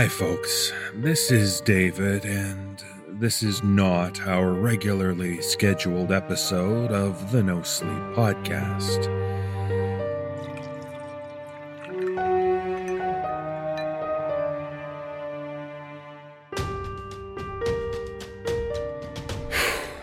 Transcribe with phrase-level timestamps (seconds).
[0.00, 0.72] Hi, folks.
[0.94, 7.90] This is David, and this is not our regularly scheduled episode of the No Sleep
[8.16, 9.04] Podcast.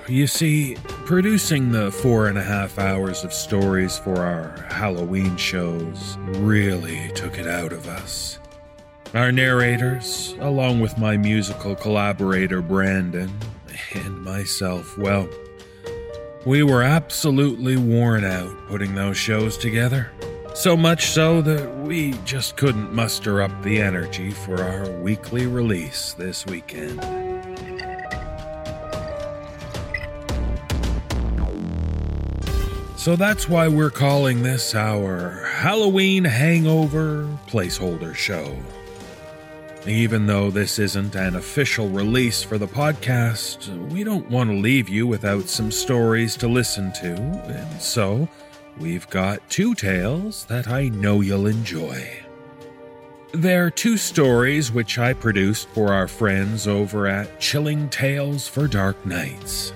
[0.08, 0.76] You see,
[1.08, 7.40] producing the four and a half hours of stories for our Halloween shows really took
[7.40, 8.38] it out of us.
[9.18, 13.34] Our narrators, along with my musical collaborator Brandon,
[13.96, 15.28] and myself, well,
[16.46, 20.12] we were absolutely worn out putting those shows together.
[20.54, 26.14] So much so that we just couldn't muster up the energy for our weekly release
[26.14, 27.02] this weekend.
[32.96, 38.56] So that's why we're calling this our Halloween Hangover Placeholder Show.
[39.88, 44.90] Even though this isn't an official release for the podcast, we don't want to leave
[44.90, 48.28] you without some stories to listen to, and so
[48.78, 52.06] we've got two tales that I know you'll enjoy.
[53.32, 59.06] They're two stories which I produced for our friends over at Chilling Tales for Dark
[59.06, 59.72] Nights.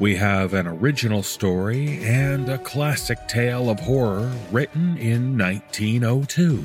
[0.00, 6.64] We have an original story and a classic tale of horror written in 1902.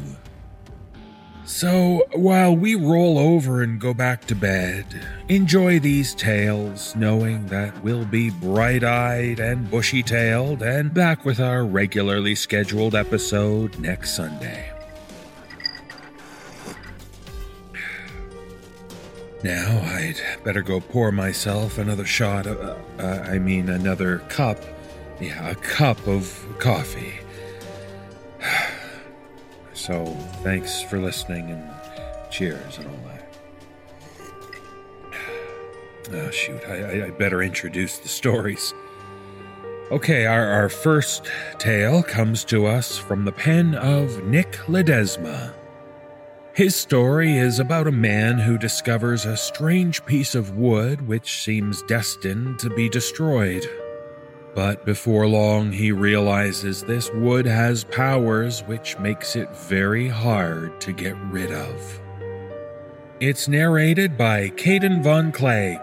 [1.53, 4.85] So, while we roll over and go back to bed,
[5.27, 11.41] enjoy these tales, knowing that we'll be bright eyed and bushy tailed and back with
[11.41, 14.71] our regularly scheduled episode next Sunday.
[19.43, 24.57] Now I'd better go pour myself another shot of, uh, uh, I mean, another cup.
[25.19, 27.19] Yeah, a cup of coffee.
[29.81, 30.05] So,
[30.43, 31.67] thanks for listening and
[32.29, 33.27] cheers and all that.
[36.13, 38.75] Oh, shoot, I, I better introduce the stories.
[39.89, 41.25] Okay, our, our first
[41.57, 45.53] tale comes to us from the pen of Nick Ledesma.
[46.53, 51.81] His story is about a man who discovers a strange piece of wood which seems
[51.83, 53.65] destined to be destroyed.
[54.53, 60.91] But before long, he realizes this wood has powers which makes it very hard to
[60.91, 62.01] get rid of.
[63.19, 65.79] It's narrated by Caden Von Clegg,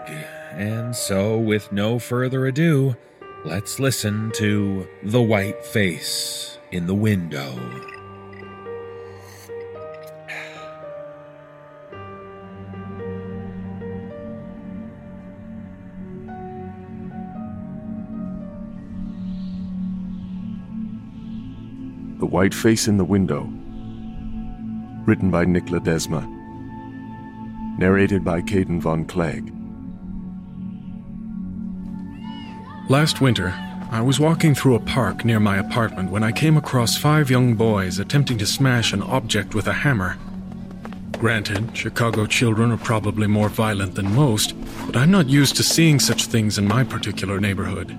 [0.51, 2.95] and so, with no further ado,
[3.45, 7.98] let's listen to The White Face in the Window.
[22.29, 23.51] White Face in the Window.
[25.07, 26.27] Written by Nick Ledesma.
[27.79, 29.51] Narrated by Caden Von Clegg.
[32.87, 33.55] Last winter,
[33.89, 37.55] I was walking through a park near my apartment when I came across five young
[37.55, 40.15] boys attempting to smash an object with a hammer.
[41.13, 44.53] Granted, Chicago children are probably more violent than most,
[44.85, 47.97] but I'm not used to seeing such things in my particular neighborhood.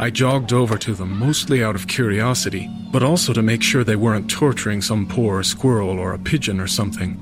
[0.00, 3.96] I jogged over to them mostly out of curiosity, but also to make sure they
[3.96, 7.20] weren't torturing some poor squirrel or a pigeon or something.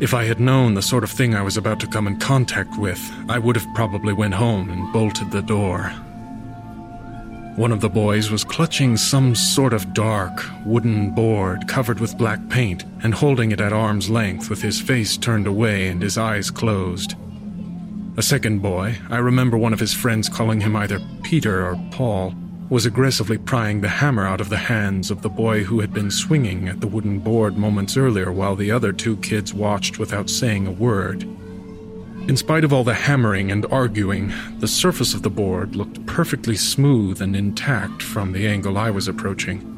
[0.00, 2.76] If I had known the sort of thing I was about to come in contact
[2.78, 5.92] with, I would have probably went home and bolted the door.
[7.54, 12.40] One of the boys was clutching some sort of dark, wooden board covered with black
[12.48, 16.50] paint and holding it at arm's length with his face turned away and his eyes
[16.50, 17.14] closed.
[18.18, 22.34] A second boy, I remember one of his friends calling him either Peter or Paul,
[22.68, 26.10] was aggressively prying the hammer out of the hands of the boy who had been
[26.10, 30.66] swinging at the wooden board moments earlier while the other two kids watched without saying
[30.66, 31.22] a word.
[32.26, 36.56] In spite of all the hammering and arguing, the surface of the board looked perfectly
[36.56, 39.76] smooth and intact from the angle I was approaching.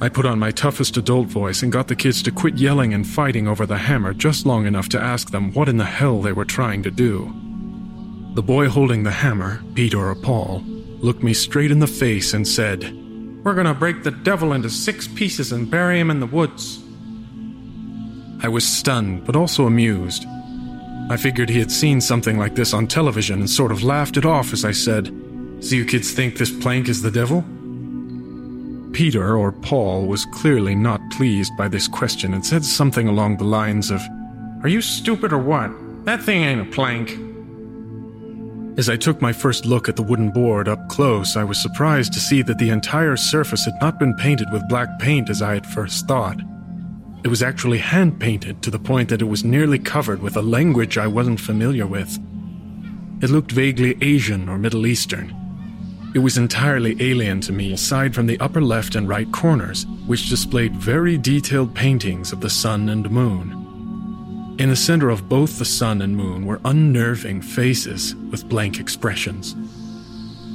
[0.00, 3.06] I put on my toughest adult voice and got the kids to quit yelling and
[3.06, 6.32] fighting over the hammer just long enough to ask them what in the hell they
[6.32, 7.32] were trying to do.
[8.34, 10.60] The boy holding the hammer, Peter or Paul,
[10.98, 12.82] looked me straight in the face and said,
[13.44, 16.82] We're gonna break the devil into six pieces and bury him in the woods.
[18.42, 20.26] I was stunned, but also amused.
[21.10, 24.26] I figured he had seen something like this on television and sort of laughed it
[24.26, 25.06] off as I said,
[25.60, 27.42] So you kids think this plank is the devil?
[28.92, 33.44] Peter, or Paul, was clearly not pleased by this question and said something along the
[33.44, 34.00] lines of,
[34.64, 35.70] Are you stupid or what?
[36.04, 37.16] That thing ain't a plank.
[38.76, 42.12] As I took my first look at the wooden board up close, I was surprised
[42.14, 45.54] to see that the entire surface had not been painted with black paint as I
[45.54, 46.40] had first thought.
[47.22, 50.42] It was actually hand painted to the point that it was nearly covered with a
[50.42, 52.18] language I wasn't familiar with.
[53.22, 55.32] It looked vaguely Asian or Middle Eastern.
[56.12, 60.28] It was entirely alien to me, aside from the upper left and right corners, which
[60.28, 63.63] displayed very detailed paintings of the sun and moon.
[64.56, 69.56] In the center of both the sun and moon were unnerving faces with blank expressions.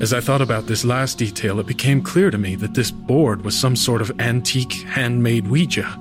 [0.01, 3.43] As I thought about this last detail, it became clear to me that this board
[3.43, 5.99] was some sort of antique handmade Ouija.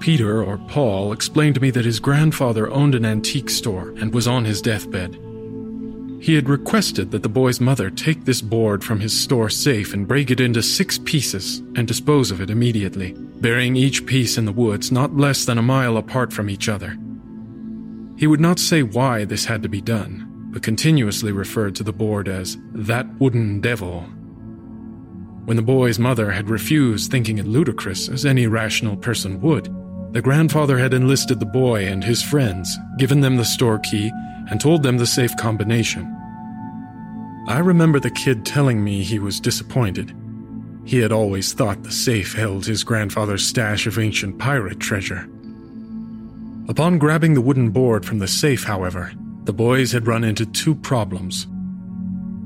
[0.00, 4.26] Peter, or Paul, explained to me that his grandfather owned an antique store and was
[4.26, 5.16] on his deathbed.
[6.20, 10.06] He had requested that the boy's mother take this board from his store safe and
[10.06, 14.52] break it into six pieces and dispose of it immediately, burying each piece in the
[14.52, 16.90] woods not less than a mile apart from each other.
[18.18, 21.92] He would not say why this had to be done, but continuously referred to the
[21.92, 24.02] board as that wooden devil.
[25.46, 29.74] When the boy's mother had refused, thinking it ludicrous, as any rational person would,
[30.12, 34.10] the grandfather had enlisted the boy and his friends, given them the store key,
[34.50, 36.04] and told them the safe combination.
[37.48, 40.14] I remember the kid telling me he was disappointed.
[40.84, 45.28] He had always thought the safe held his grandfather's stash of ancient pirate treasure.
[46.68, 49.12] Upon grabbing the wooden board from the safe, however,
[49.44, 51.46] the boys had run into two problems.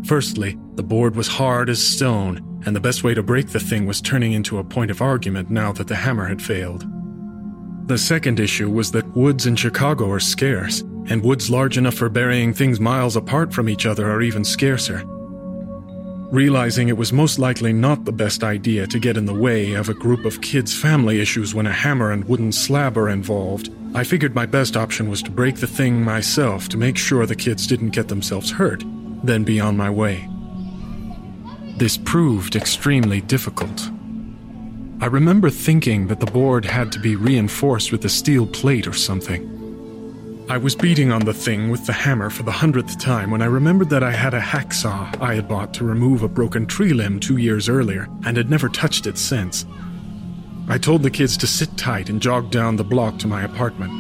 [0.05, 3.87] Firstly, the board was hard as stone, and the best way to break the thing
[3.87, 6.87] was turning into a point of argument now that the hammer had failed.
[7.87, 12.09] The second issue was that woods in Chicago are scarce, and woods large enough for
[12.09, 15.03] burying things miles apart from each other are even scarcer.
[16.33, 19.91] Realizing it was most likely not the best idea to get in the way of
[19.91, 24.03] a group of kids' family issues when a hammer and wooden slab are involved, I
[24.03, 27.67] figured my best option was to break the thing myself to make sure the kids
[27.67, 28.83] didn't get themselves hurt,
[29.23, 30.27] then be on my way.
[31.77, 33.91] This proved extremely difficult.
[35.01, 38.93] I remember thinking that the board had to be reinforced with a steel plate or
[38.93, 39.51] something.
[40.49, 43.47] I was beating on the thing with the hammer for the hundredth time when I
[43.47, 47.19] remembered that I had a hacksaw I had bought to remove a broken tree limb
[47.19, 49.67] two years earlier and had never touched it since.
[50.69, 53.93] I told the kids to sit tight and jogged down the block to my apartment.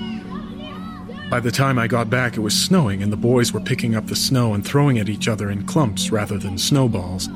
[1.28, 4.06] By the time I got back, it was snowing, and the boys were picking up
[4.06, 7.28] the snow and throwing at each other in clumps rather than snowballs.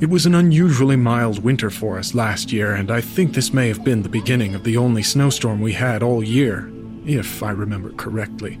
[0.00, 3.68] It was an unusually mild winter for us last year, and I think this may
[3.68, 6.70] have been the beginning of the only snowstorm we had all year
[7.06, 8.58] if I remember correctly.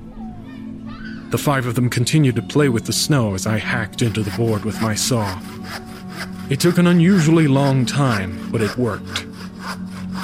[1.30, 4.36] The five of them continued to play with the snow as I hacked into the
[4.36, 5.40] board with my saw.
[6.50, 9.26] It took an unusually long time, but it worked.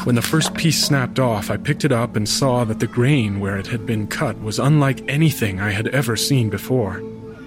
[0.05, 3.41] When the first piece snapped off, I picked it up and saw that the grain
[3.41, 7.03] where it had been cut was unlike anything I had ever seen before,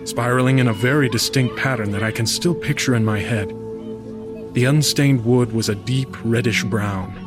[0.05, 3.49] spiraling in a very distinct pattern that I can still picture in my head.
[4.53, 7.23] The unstained wood was a deep reddish brown,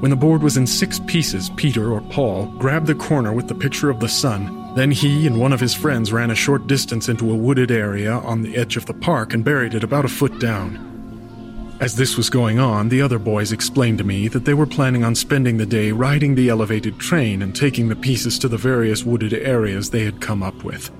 [0.00, 3.54] when the board was in six pieces, Peter, or Paul, grabbed the corner with the
[3.54, 4.72] picture of the sun.
[4.76, 8.12] Then he and one of his friends ran a short distance into a wooded area
[8.12, 11.76] on the edge of the park and buried it about a foot down.
[11.80, 15.02] As this was going on, the other boys explained to me that they were planning
[15.02, 19.02] on spending the day riding the elevated train and taking the pieces to the various
[19.02, 20.92] wooded areas they had come up with.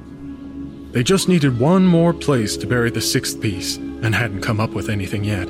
[0.93, 4.71] They just needed one more place to bury the sixth piece and hadn't come up
[4.71, 5.49] with anything yet.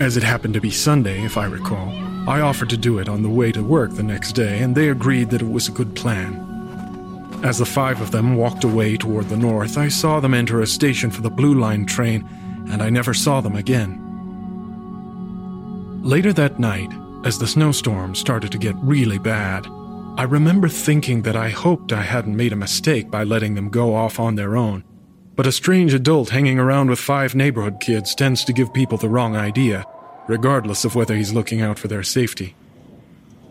[0.00, 1.88] As it happened to be Sunday, if I recall,
[2.28, 4.88] I offered to do it on the way to work the next day, and they
[4.88, 6.50] agreed that it was a good plan.
[7.42, 10.66] As the five of them walked away toward the north, I saw them enter a
[10.66, 12.28] station for the Blue Line train,
[12.70, 14.00] and I never saw them again.
[16.02, 16.90] Later that night,
[17.24, 19.66] as the snowstorm started to get really bad,
[20.16, 23.94] I remember thinking that I hoped I hadn't made a mistake by letting them go
[23.94, 24.84] off on their own
[25.36, 29.08] but a strange adult hanging around with five neighborhood kids tends to give people the
[29.08, 29.84] wrong idea,
[30.28, 32.54] regardless of whether he's looking out for their safety.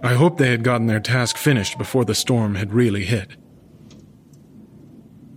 [0.01, 3.35] I hoped they had gotten their task finished before the storm had really hit.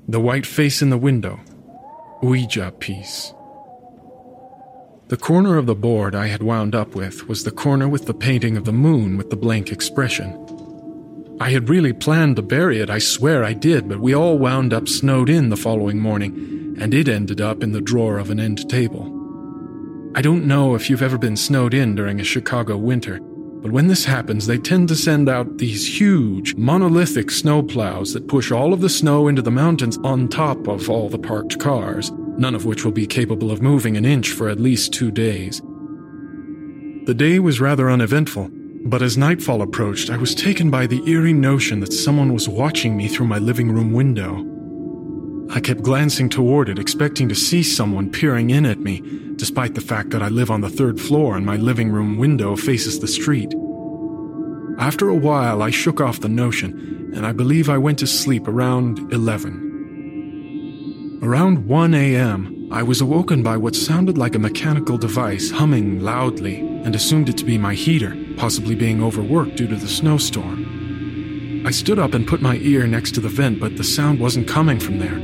[0.09, 1.41] The white face in the window.
[2.23, 3.33] Ouija piece.
[5.09, 8.15] The corner of the board I had wound up with was the corner with the
[8.15, 10.46] painting of the moon with the blank expression.
[11.39, 14.73] I had really planned to bury it, I swear I did, but we all wound
[14.73, 18.41] up snowed in the following morning, and it ended up in the drawer of an
[18.41, 19.13] end table.
[20.15, 23.87] I don't know if you've ever been snowed in during a Chicago winter, but when
[23.87, 28.73] this happens, they tend to send out these huge, monolithic snow plows that push all
[28.73, 32.65] of the snow into the mountains on top of all the parked cars, none of
[32.65, 35.61] which will be capable of moving an inch for at least two days.
[37.05, 38.51] The day was rather uneventful,
[38.87, 42.97] but as nightfall approached, I was taken by the eerie notion that someone was watching
[42.97, 44.45] me through my living room window.
[45.51, 49.03] I kept glancing toward it, expecting to see someone peering in at me,
[49.37, 52.57] despite the fact that I live on the third floor and my living room window
[52.57, 53.53] faces the street.
[54.79, 58.47] After a while, I shook off the notion, and I believe I went to sleep
[58.47, 61.19] around 11.
[61.23, 66.59] Around 1 a.m., I was awoken by what sounded like a mechanical device humming loudly
[66.59, 71.63] and assumed it to be my heater, possibly being overworked due to the snowstorm.
[71.67, 74.47] I stood up and put my ear next to the vent, but the sound wasn't
[74.47, 75.21] coming from there.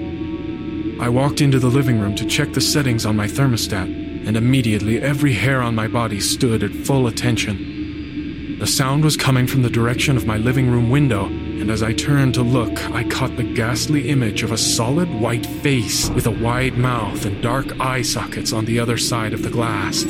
[1.00, 5.00] I walked into the living room to check the settings on my thermostat, and immediately
[5.00, 8.59] every hair on my body stood at full attention.
[8.59, 11.92] The sound was coming from the direction of my living room window, and as I
[11.92, 16.31] turned to look, I caught the ghastly image of a solid white face with a
[16.31, 20.04] wide mouth and dark eye sockets on the other side of the glass.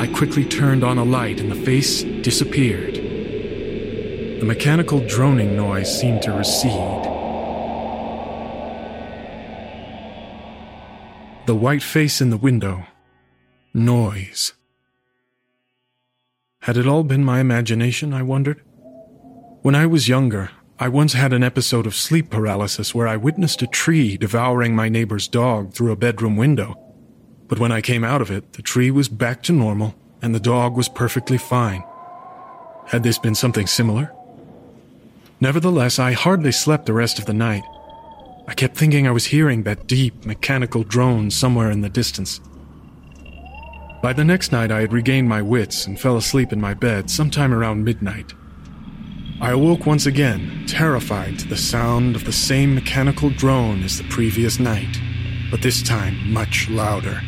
[0.00, 2.94] I quickly turned on a light, and the face disappeared.
[2.94, 7.04] The mechanical droning noise seemed to recede.
[11.44, 12.86] The white face in the window.
[13.74, 14.54] Noise.
[16.60, 18.62] Had it all been my imagination, I wondered?
[19.60, 23.60] When I was younger, I once had an episode of sleep paralysis where I witnessed
[23.60, 26.89] a tree devouring my neighbor's dog through a bedroom window.
[27.50, 30.40] But when I came out of it, the tree was back to normal and the
[30.40, 31.82] dog was perfectly fine.
[32.86, 34.12] Had this been something similar?
[35.40, 37.64] Nevertheless, I hardly slept the rest of the night.
[38.46, 42.40] I kept thinking I was hearing that deep, mechanical drone somewhere in the distance.
[44.00, 47.10] By the next night, I had regained my wits and fell asleep in my bed
[47.10, 48.32] sometime around midnight.
[49.40, 54.04] I awoke once again, terrified to the sound of the same mechanical drone as the
[54.04, 55.00] previous night,
[55.50, 57.20] but this time much louder.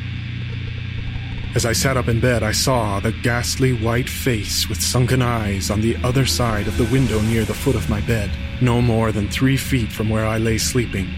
[1.54, 5.70] As I sat up in bed, I saw the ghastly white face with sunken eyes
[5.70, 8.30] on the other side of the window near the foot of my bed,
[8.62, 11.10] no more than three feet from where I lay sleeping.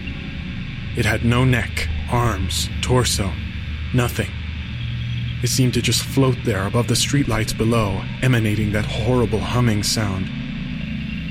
[0.97, 3.31] It had no neck, arms, torso,
[3.93, 4.29] nothing.
[5.41, 10.27] It seemed to just float there above the streetlights below, emanating that horrible humming sound.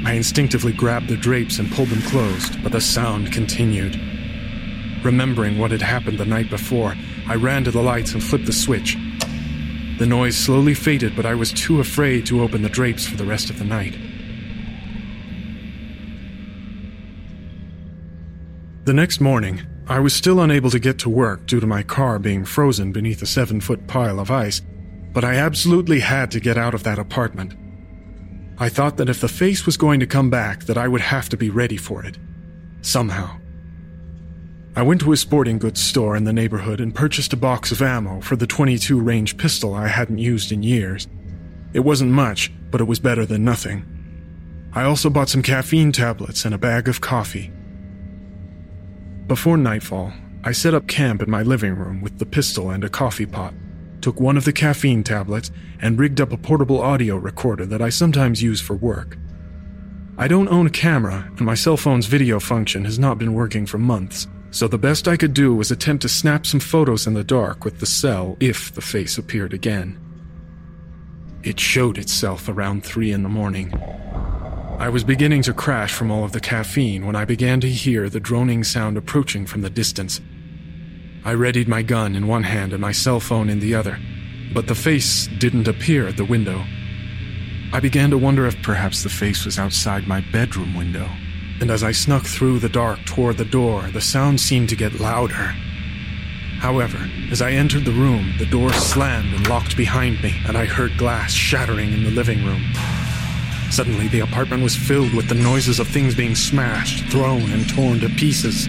[0.07, 4.01] I instinctively grabbed the drapes and pulled them closed, but the sound continued.
[5.05, 6.95] Remembering what had happened the night before,
[7.27, 8.97] I ran to the lights and flipped the switch.
[9.99, 13.25] The noise slowly faded, but I was too afraid to open the drapes for the
[13.25, 13.97] rest of the night.
[18.85, 22.19] The next morning, I was still unable to get to work due to my car
[22.19, 24.61] being frozen beneath a seven foot pile of ice,
[25.13, 27.55] but I absolutely had to get out of that apartment.
[28.59, 31.29] I thought that if the face was going to come back, that I would have
[31.31, 32.19] to be ready for it.
[32.83, 33.39] Somehow.
[34.77, 37.81] I went to a sporting goods store in the neighborhood and purchased a box of
[37.81, 41.07] ammo for the 22 range pistol I hadn't used in years.
[41.73, 43.87] It wasn't much, but it was better than nothing.
[44.73, 47.53] I also bought some caffeine tablets and a bag of coffee.
[49.29, 50.13] Before nightfall,
[50.43, 53.55] I set up camp in my living room with the pistol and a coffee pot,
[54.01, 57.91] took one of the caffeine tablets, and rigged up a portable audio recorder that I
[57.91, 59.19] sometimes use for work.
[60.19, 63.67] I don't own a camera, and my cell phone's video function has not been working
[63.67, 67.15] for months, so the best I could do was attempt to snap some photos in
[67.15, 69.99] the dark with the cell if the face appeared again.
[71.43, 73.75] It showed itself around 3 in the morning.
[74.79, 78.09] I was beginning to crash from all of the caffeine when I began to hear
[78.09, 80.21] the droning sound approaching from the distance.
[81.25, 83.99] I readied my gun in one hand and my cell phone in the other,
[84.55, 86.65] but the face didn't appear at the window.
[87.73, 91.11] I began to wonder if perhaps the face was outside my bedroom window,
[91.61, 95.01] and as I snuck through the dark toward the door, the sound seemed to get
[95.01, 95.55] louder.
[96.59, 100.65] However, as I entered the room, the door slammed and locked behind me, and I
[100.65, 102.63] heard glass shattering in the living room.
[103.71, 108.01] Suddenly, the apartment was filled with the noises of things being smashed, thrown, and torn
[108.01, 108.67] to pieces.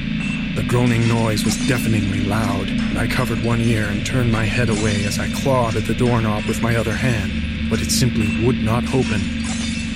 [0.56, 4.70] The droning noise was deafeningly loud, and I covered one ear and turned my head
[4.70, 8.64] away as I clawed at the doorknob with my other hand, but it simply would
[8.64, 9.22] not open.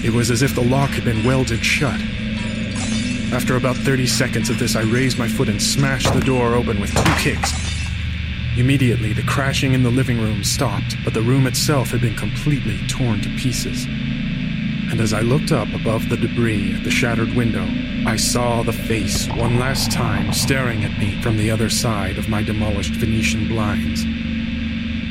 [0.04, 2.00] It was as if the lock had been welded shut.
[3.32, 6.80] After about 30 seconds of this, I raised my foot and smashed the door open
[6.80, 7.54] with two kicks.
[8.58, 12.78] Immediately, the crashing in the living room stopped, but the room itself had been completely
[12.88, 13.88] torn to pieces
[14.92, 17.66] and as I looked up above the debris at the shattered window,
[18.08, 22.28] I saw the face one last time staring at me from the other side of
[22.28, 24.04] my demolished Venetian blinds.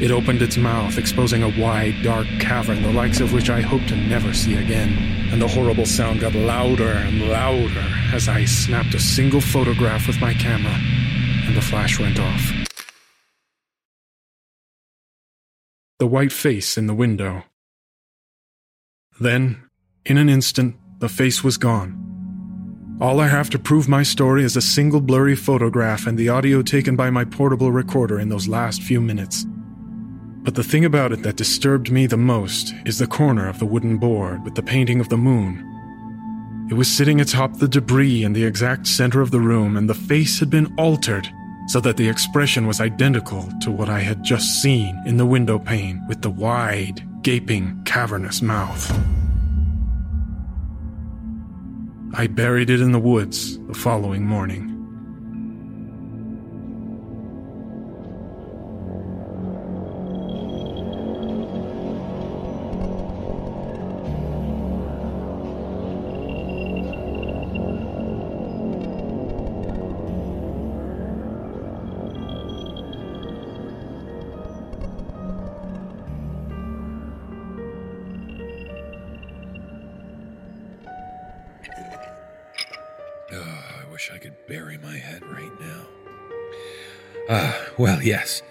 [0.00, 3.85] It opened its mouth, exposing a wide, dark cavern, the likes of which I hope
[3.87, 4.97] to never see again,
[5.33, 10.21] and the horrible sound got louder and louder as I snapped a single photograph with
[10.21, 10.78] my camera,
[11.47, 12.52] and the flash went off.
[15.99, 17.43] The white face in the window.
[19.19, 19.64] Then,
[20.05, 22.05] in an instant, the face was gone.
[23.00, 26.62] All I have to prove my story is a single blurry photograph and the audio
[26.62, 29.45] taken by my portable recorder in those last few minutes.
[30.49, 33.67] But the thing about it that disturbed me the most is the corner of the
[33.67, 35.62] wooden board with the painting of the moon.
[36.71, 39.95] It was sitting atop the debris in the exact center of the room, and the
[39.95, 41.28] face had been altered
[41.67, 45.59] so that the expression was identical to what I had just seen in the window
[45.59, 48.90] pane with the wide, gaping, cavernous mouth.
[52.14, 54.78] I buried it in the woods the following morning.
[87.29, 88.43] Ah, well, yes.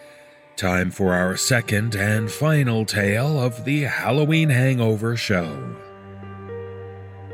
[0.55, 5.75] Time for our second and final tale of the Halloween Hangover show.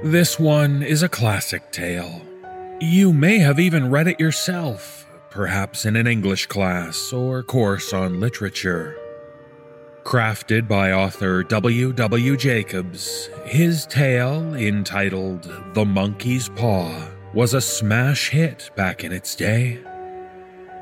[0.04, 2.22] This one is a classic tale.
[2.80, 8.20] You may have even read it yourself, perhaps in an English class or course on
[8.20, 8.98] literature.
[10.04, 11.94] Crafted by author W.
[11.94, 12.38] W.
[12.38, 19.80] Jacobs, his tale, entitled The Monkey's Paw, was a smash hit back in its day.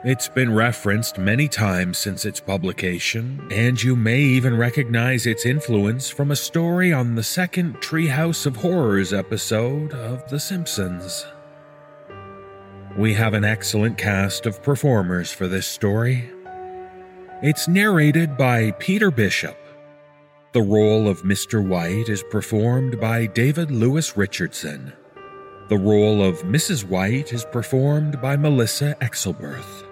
[0.04, 6.10] It's been referenced many times since its publication, and you may even recognize its influence
[6.10, 11.28] from a story on the second Treehouse of Horrors episode of The Simpsons.
[12.98, 16.32] We have an excellent cast of performers for this story.
[17.44, 19.58] It's narrated by Peter Bishop.
[20.54, 21.64] The role of Mr.
[21.64, 24.94] White is performed by David Lewis Richardson.
[25.70, 26.86] The role of Mrs.
[26.86, 29.90] White is performed by Melissa Exelberth.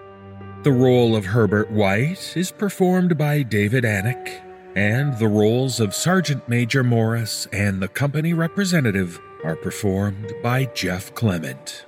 [0.62, 4.42] The role of Herbert White is performed by David Alnwick,
[4.76, 11.16] and the roles of Sergeant Major Morris and the company representative are performed by Jeff
[11.16, 11.86] Clement.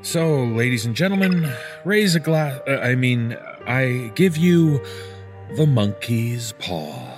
[0.00, 1.52] So, ladies and gentlemen,
[1.84, 2.60] raise a glass.
[2.68, 4.80] Uh, I mean, I give you
[5.56, 7.17] the monkey's paw.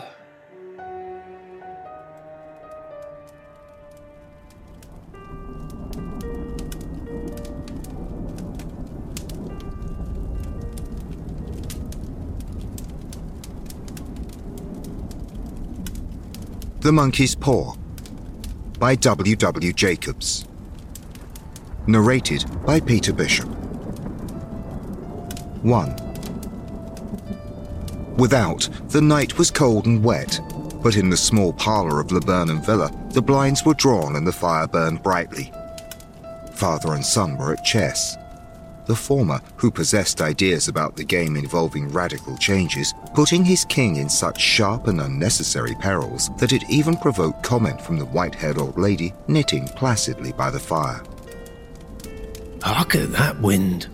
[16.81, 17.75] The Monkey's Paw
[18.79, 19.37] by W.
[19.37, 19.73] W.
[19.75, 20.47] Jacobs.
[21.87, 23.51] Narrated by Peter Bishop.
[25.61, 28.17] 1.
[28.17, 30.41] Without, the night was cold and wet,
[30.83, 34.67] but in the small parlour of Laburnum Villa, the blinds were drawn and the fire
[34.67, 35.53] burned brightly.
[36.55, 38.17] Father and son were at chess
[38.91, 44.09] the former, who possessed ideas about the game involving radical changes, putting his king in
[44.09, 48.77] such sharp and unnecessary perils that it even provoked comment from the white haired old
[48.77, 51.01] lady knitting placidly by the fire.
[52.65, 53.87] Hark at that wind,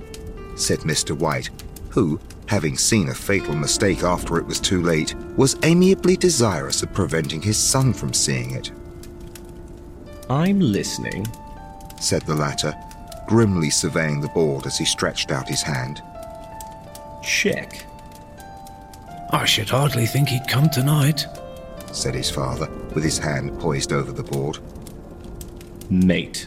[0.56, 1.14] said Mr.
[1.14, 1.50] White,
[1.90, 6.94] who, having seen a fatal mistake after it was too late, was amiably desirous of
[6.94, 8.72] preventing his son from seeing it.
[10.30, 11.26] I'm listening,
[12.00, 12.74] said the latter,
[13.26, 16.02] grimly surveying the board as he stretched out his hand.
[17.22, 17.84] Check.
[19.30, 21.26] I should hardly think he'd come tonight,
[21.92, 24.58] said his father, with his hand poised over the board.
[25.90, 26.46] Mate,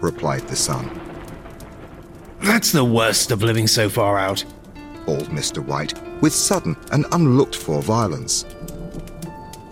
[0.00, 1.00] replied the son.
[2.40, 4.44] That's the worst of living so far out,
[5.06, 5.64] bawled Mr.
[5.64, 8.44] White, with sudden and unlooked for violence.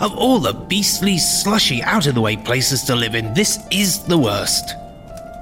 [0.00, 4.03] Of all the beastly, slushy, out of the way places to live in, this is
[4.05, 4.74] the worst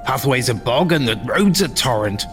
[0.05, 2.23] pathways are bog and the roads are torrent.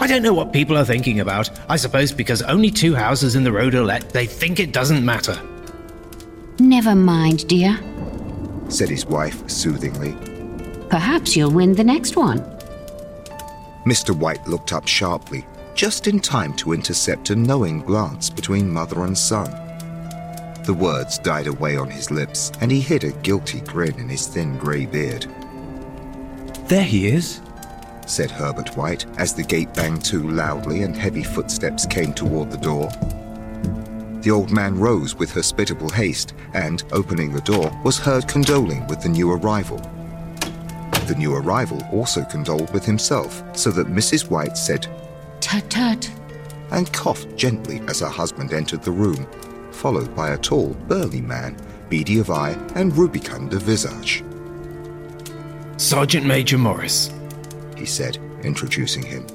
[0.00, 1.50] I don't know what people are thinking about.
[1.68, 5.04] I suppose because only two houses in the road are let, they think it doesn't
[5.04, 5.40] matter.
[6.58, 7.78] Never mind, dear,
[8.68, 10.16] said his wife soothingly.
[10.88, 12.40] Perhaps you'll win the next one.
[13.86, 14.16] Mr.
[14.16, 19.16] White looked up sharply, just in time to intercept a knowing glance between mother and
[19.16, 19.50] son.
[20.64, 24.26] The words died away on his lips, and he hid a guilty grin in his
[24.28, 25.26] thin grey beard.
[26.72, 27.42] There he is,
[28.06, 32.56] said Herbert White as the gate banged to loudly and heavy footsteps came toward the
[32.56, 32.88] door.
[34.22, 39.02] The old man rose with hospitable haste and, opening the door, was heard condoling with
[39.02, 39.76] the new arrival.
[41.06, 44.30] The new arrival also condoled with himself, so that Mrs.
[44.30, 44.86] White said,
[45.40, 46.10] Tut tut,
[46.70, 49.26] and coughed gently as her husband entered the room,
[49.72, 51.54] followed by a tall, burly man,
[51.90, 54.24] beady of eye and rubicund of visage.
[55.76, 57.10] Sergeant Major Morris.
[57.76, 59.26] he said, introducing him.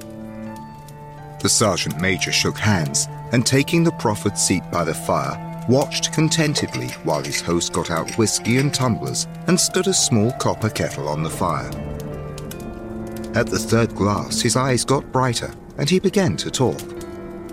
[1.41, 6.87] The sergeant major shook hands and, taking the proffered seat by the fire, watched contentedly
[7.03, 11.23] while his host got out whiskey and tumblers and stood a small copper kettle on
[11.23, 11.69] the fire.
[13.35, 16.96] At the third glass, his eyes got brighter and he began to talk.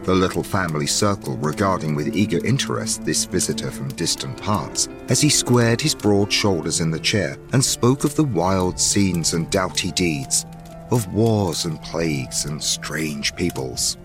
[0.05, 5.31] The little family circle regarding with eager interest this visitor from distant parts as he
[5.31, 9.93] squared his broad shoulders in the chair and spoke of the wild scenes and doughty
[9.93, 10.45] deeds,
[10.91, 13.97] of wars and plagues and strange peoples.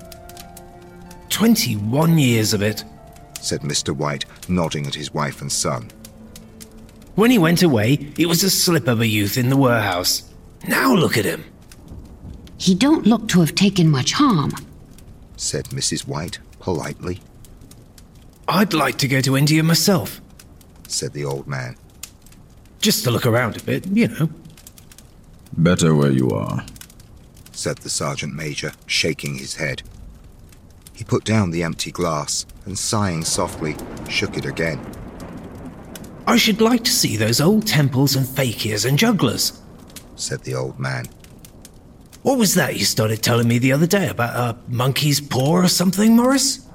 [1.28, 2.86] 21 years of it.
[3.42, 3.94] said Mr.
[3.94, 5.90] White, nodding at his wife and son.
[7.16, 10.24] When he went away, he was a slip of a youth in the warehouse.
[10.66, 11.44] Now look at him.
[12.58, 14.54] He don't look to have taken much harm.
[15.40, 16.06] Said Mrs.
[16.06, 17.22] White politely,
[18.48, 20.22] I'd like to go to India myself,
[20.88, 21.76] said the old man.
[22.82, 24.30] just to look around a bit, you know.
[25.54, 26.66] Better where you are.
[27.52, 29.82] said the sergeant major, shaking his head.
[30.94, 33.76] He put down the empty glass and, sighing softly,
[34.10, 34.80] shook it again.
[36.26, 39.62] I should like to see those old temples and fakirs and jugglers.
[40.16, 41.06] said the old man.
[42.22, 45.68] What was that you started telling me the other day about a monkey's paw or
[45.68, 46.66] something, Morris?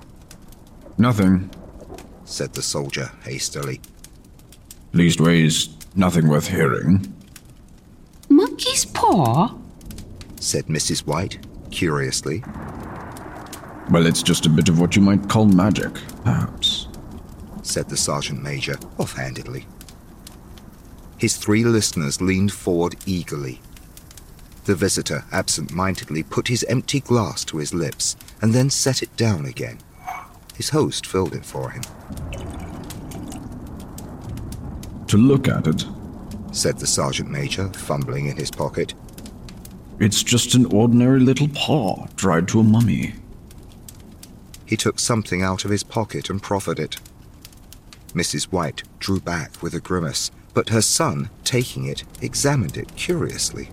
[0.96, 1.50] Nothing.
[2.24, 3.80] said the soldier hastily.
[4.92, 7.12] Leastways, nothing worth hearing.
[8.28, 9.54] Monkey's paw?
[10.40, 11.07] said Mrs.
[11.07, 11.38] White,
[11.70, 12.42] curiously.
[13.90, 15.92] Well, it's just a bit of what you might call magic,
[16.24, 16.88] perhaps.
[17.62, 19.66] said the sergeant major offhandedly.
[21.18, 23.61] His three listeners leaned forward eagerly.
[24.64, 29.14] The visitor absent mindedly put his empty glass to his lips and then set it
[29.16, 29.79] down again.
[30.57, 31.83] His host filled it for him,
[35.09, 35.85] To look at it,
[36.50, 38.94] said the sergeant major, fumbling in his pocket.
[40.00, 43.14] it's just an ordinary little paw dried to a mummy.
[44.66, 46.98] He took something out of his pocket and proffered it.
[48.12, 48.44] Mrs.
[48.44, 53.70] White drew back with a grimace, but her son, taking it, examined it curiously.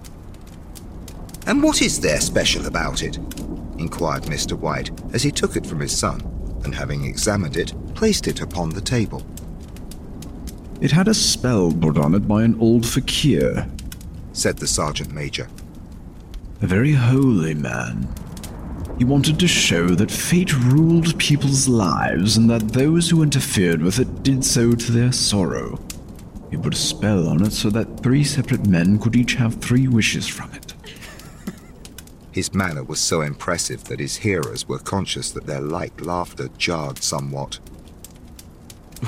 [1.51, 3.17] And what is there special about it?
[3.77, 4.57] inquired Mr.
[4.57, 6.21] White as he took it from his son,
[6.63, 9.21] and having examined it, placed it upon the table.
[10.79, 13.69] It had a spell put on it by an old fakir,
[14.31, 15.49] said the sergeant major.
[16.61, 18.07] a very holy man.
[18.97, 23.99] He wanted to show that fate ruled people's lives and that those who interfered with
[23.99, 25.81] it did so to their sorrow.
[26.49, 29.89] He put a spell on it so that three separate men could each have three
[29.89, 30.70] wishes from it.
[32.31, 37.03] His manner was so impressive that his hearers were conscious that their light laughter jarred
[37.03, 37.59] somewhat,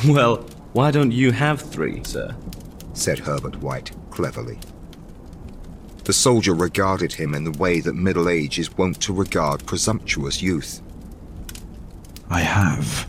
[0.07, 0.37] Well,
[0.73, 2.35] why don't you have three, sir?
[2.93, 4.59] said Herbert White cleverly.
[6.03, 10.41] The soldier regarded him in the way that middle age is wont to regard presumptuous
[10.41, 10.81] youth.
[12.29, 13.07] I have.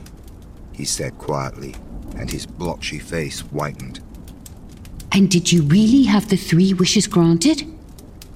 [0.73, 1.75] he said quietly,
[2.17, 4.01] and his blotchy face whitened.
[5.11, 7.65] And did you really have the three wishes granted?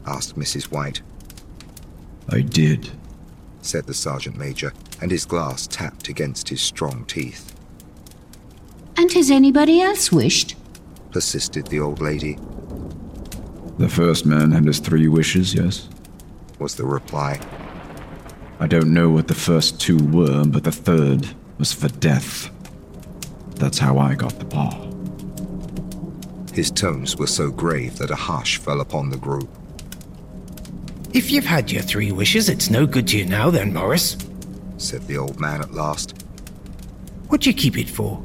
[0.07, 0.71] asked Mrs.
[0.73, 1.03] White,
[2.31, 2.91] I did.
[3.63, 7.55] said the sergeant major, and his glass tapped against his strong teeth.
[8.97, 10.55] And has anybody else wished?
[11.11, 12.39] Persisted the old lady,
[13.79, 15.89] The first man had his three wishes, yes?
[16.59, 17.41] was the reply.
[18.59, 22.51] I don't know what the first two were, but the third was for death.
[23.57, 24.71] That's how I got the paw.
[26.53, 29.49] His tones were so grave that a hush fell upon the group.
[31.15, 34.17] If you've had your three wishes, it's no good to you now, then, Morris.
[34.77, 36.23] said the old man at last.
[37.29, 38.23] What do you keep it for?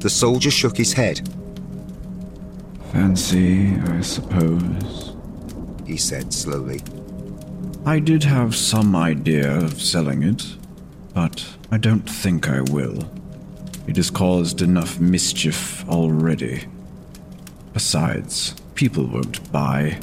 [0.00, 1.28] The soldier shook his head,
[2.92, 5.14] Fancy, I suppose.
[5.86, 6.80] he said slowly.
[7.86, 10.44] I did have some idea of selling it,
[11.14, 13.08] but I don't think I will.
[13.86, 16.64] It has caused enough mischief already.
[17.72, 20.00] Besides, people won't buy.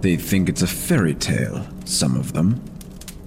[0.00, 2.62] They think it's a fairy tale, some of them.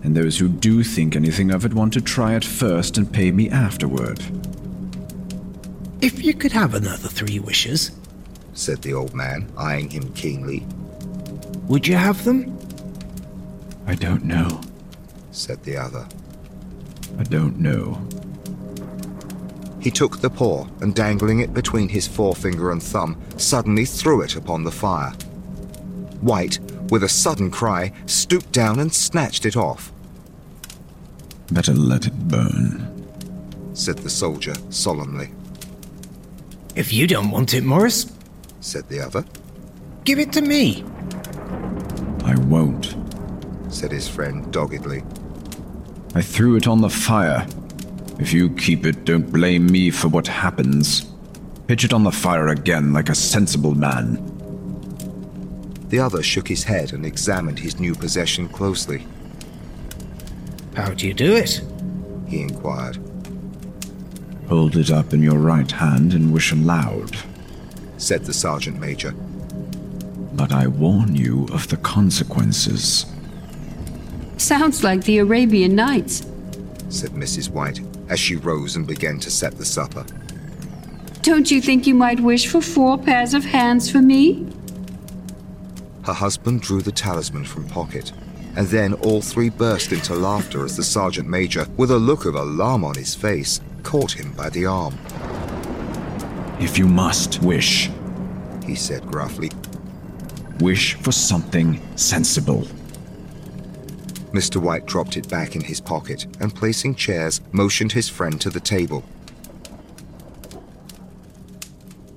[0.03, 3.31] And those who do think anything of it want to try it first and pay
[3.31, 4.19] me afterward.
[6.01, 7.91] If you could have another three wishes,
[8.53, 10.65] said the old man, eyeing him keenly,
[11.67, 12.57] would you have them?
[13.87, 14.61] I don't know.
[15.31, 16.07] said the other.
[17.17, 18.05] I don't know.
[19.79, 24.35] He took the paw and, dangling it between his forefinger and thumb, suddenly threw it
[24.35, 25.13] upon the fire.
[26.23, 26.59] White,
[26.89, 29.91] with a sudden cry, stooped down and snatched it off,
[31.51, 32.87] Better let it burn.
[33.73, 35.29] said the soldier solemnly,
[36.75, 38.11] If you don't want it, Morris.
[38.61, 39.25] said the other.
[40.05, 40.83] Give it to me.
[42.25, 42.95] I won't,
[43.69, 45.03] said his friend doggedly.
[46.15, 47.45] I threw it on the fire.
[48.19, 51.05] If you keep it, don't blame me for what happens.
[51.67, 54.17] Pitch it on the fire again like a sensible man.
[55.93, 59.05] The other shook his head and examined his new possession closely.
[60.75, 61.61] How do you do it?
[62.27, 62.97] He inquired.
[64.49, 67.15] Hold it up in your right hand and wish aloud,
[67.97, 69.11] said the sergeant major.
[70.33, 73.05] But I warn you of the consequences.
[74.37, 76.25] Sounds like the Arabian Nights,
[76.89, 77.49] said Mrs.
[77.49, 80.07] White as she rose and began to set the supper.
[81.21, 84.52] Don't you think you might wish for four pairs of hands for me?
[86.05, 88.11] Her husband drew the talisman from pocket,
[88.55, 92.35] and then all three burst into laughter as the sergeant major, with a look of
[92.35, 94.97] alarm on his face, caught him by the arm.
[96.59, 97.89] If you must wish,
[98.65, 99.51] he said gruffly,
[100.59, 102.67] wish for something sensible.
[104.33, 104.57] Mr.
[104.57, 108.59] White dropped it back in his pocket and, placing chairs, motioned his friend to the
[108.59, 109.03] table.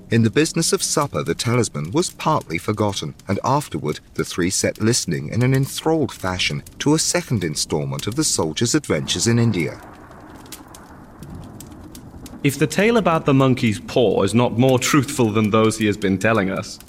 [0.09, 4.79] In the business of supper, the talisman was partly forgotten, and afterward the three sat
[4.79, 9.81] listening in an enthralled fashion to a second installment of the soldier's adventures in India.
[12.41, 15.97] If the tale about the monkey's paw is not more truthful than those he has
[15.97, 16.79] been telling us,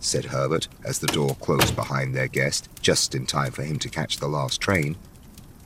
[0.00, 3.88] said Herbert as the door closed behind their guest, just in time for him to
[3.88, 4.96] catch the last train.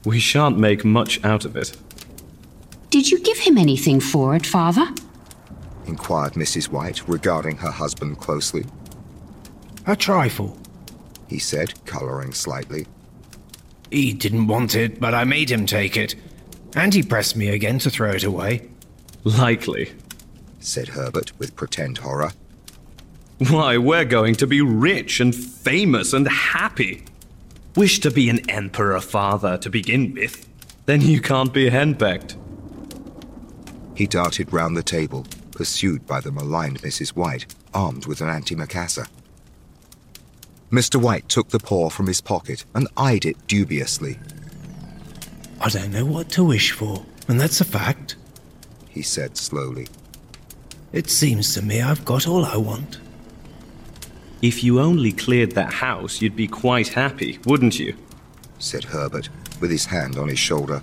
[0.04, 1.74] We shan't make much out of it.
[2.90, 4.92] Did you give him anything for it, father?
[5.90, 6.68] Inquired Mrs.
[6.68, 8.64] White, regarding her husband closely.
[9.87, 10.57] A trifle,
[11.29, 12.87] he said, colouring slightly.
[13.90, 16.14] He didn't want it, but I made him take it.
[16.74, 18.70] And he pressed me again to throw it away.
[19.24, 19.92] Likely,
[20.61, 22.33] said Herbert with pretend horror.
[23.48, 27.05] Why, we're going to be rich and famous and happy.
[27.74, 30.48] Wish to be an emperor father to begin with.
[30.87, 32.37] Then you can't be henpecked.
[33.94, 35.26] He darted round the table,
[35.60, 37.10] pursued by the maligned Mrs.
[37.10, 37.44] White,
[37.74, 39.06] armed with an antimacassar.
[40.72, 40.98] Mr.
[40.98, 44.18] White took the paw from his pocket and eyed it dubiously.
[45.60, 48.16] I don't know what to wish for, and that's a fact,
[48.88, 49.86] he said slowly.
[50.94, 52.98] It seems to me I've got all I want.
[54.40, 57.94] If you only cleared that house, you'd be quite happy, wouldn't you?
[58.58, 59.28] said Herbert,
[59.60, 60.80] with his hand on his shoulder.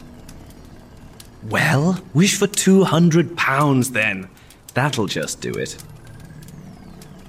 [1.45, 4.29] Well, wish for two hundred pounds then.
[4.77, 5.75] That'll just do it.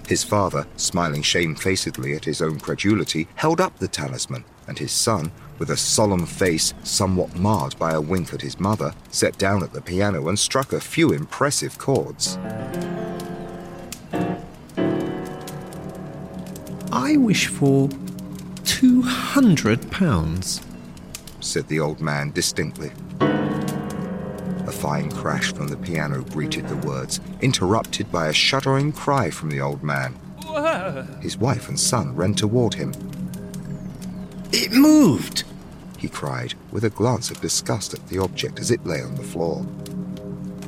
[0.06, 5.32] His father, smiling shamefacedly at his own credulity, held up the talisman, and his son,
[5.58, 9.72] with a solemn face somewhat marred by a wink at his mother, sat down at
[9.72, 12.36] the piano and struck a few impressive chords.
[16.92, 17.88] I wish for
[18.66, 20.60] two hundred pounds,
[21.40, 22.92] said the old man distinctly.
[24.68, 29.48] A fine crash from the piano greeted the words, interrupted by a shuddering cry from
[29.48, 30.14] the old man.
[31.22, 32.92] His wife and son ran toward him.
[34.52, 35.44] It moved,
[35.96, 39.22] he cried, with a glance of disgust at the object as it lay on the
[39.22, 39.66] floor.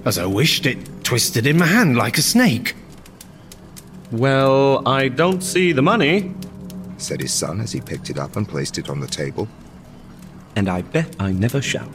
[0.06, 2.74] As I wished, it twisted in my hand like a snake.
[4.10, 6.34] Well, I don't see the money,
[6.96, 9.46] said his son as he picked it up and placed it on the table.
[10.56, 11.92] And I bet I never shall.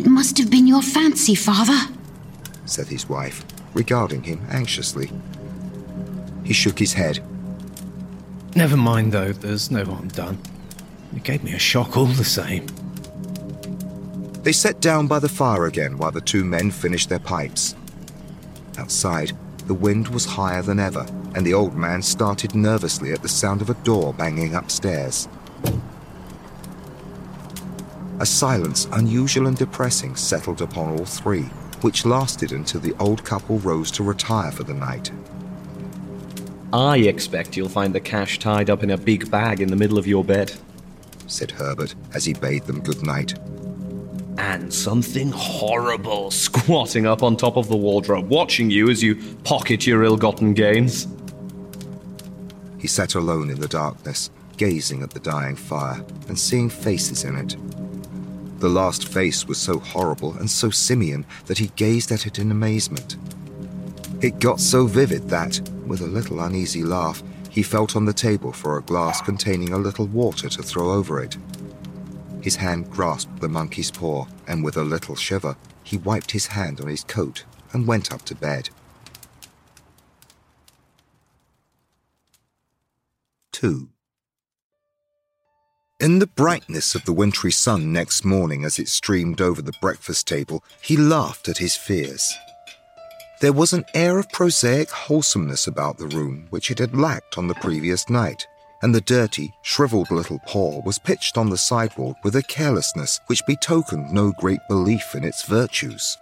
[0.00, 1.78] It must have been your fancy, father,
[2.64, 5.12] said his wife, regarding him anxiously.
[6.42, 7.22] He shook his head.
[8.56, 10.38] Never mind, though, there's no harm done.
[11.14, 12.66] It gave me a shock all the same.
[14.42, 17.74] They sat down by the fire again while the two men finished their pipes.
[18.78, 19.32] Outside,
[19.66, 23.60] the wind was higher than ever, and the old man started nervously at the sound
[23.60, 25.28] of a door banging upstairs.
[28.20, 31.44] A silence unusual and depressing settled upon all three,
[31.80, 35.10] which lasted until the old couple rose to retire for the night.
[36.70, 39.96] I expect you'll find the cash tied up in a big bag in the middle
[39.96, 40.52] of your bed,
[41.28, 43.38] said Herbert as he bade them good night.
[44.36, 49.86] And something horrible squatting up on top of the wardrobe, watching you as you pocket
[49.86, 51.08] your ill gotten gains.
[52.78, 54.28] He sat alone in the darkness,
[54.58, 57.56] gazing at the dying fire and seeing faces in it.
[58.60, 62.50] The last face was so horrible and so simian that he gazed at it in
[62.50, 63.16] amazement.
[64.20, 68.52] It got so vivid that, with a little uneasy laugh, he felt on the table
[68.52, 71.36] for a glass containing a little water to throw over it.
[72.42, 76.80] His hand grasped the monkey's paw, and with a little shiver, he wiped his hand
[76.80, 78.70] on his coat and went up to bed.
[83.60, 83.90] too.
[86.00, 90.26] In the brightness of the wintry sun next morning as it streamed over the breakfast
[90.26, 92.32] table, he laughed at his fears.
[93.42, 97.48] There was an air of prosaic wholesomeness about the room which it had lacked on
[97.48, 98.46] the previous night,
[98.80, 103.44] and the dirty, shriveled little paw was pitched on the sideboard with a carelessness which
[103.46, 106.16] betokened no great belief in its virtues.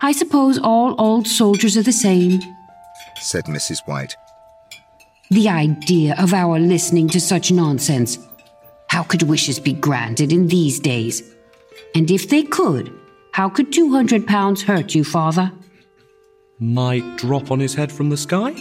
[0.00, 2.40] I suppose all old soldiers are the same,
[3.20, 3.86] said Mrs.
[3.86, 4.16] White.
[5.30, 8.18] The idea of our listening to such nonsense.
[8.90, 11.22] How could wishes be granted in these days?
[11.94, 12.92] And if they could,
[13.30, 15.52] how could two hundred pounds hurt you, father?
[16.58, 18.52] Might drop on his head from the sky?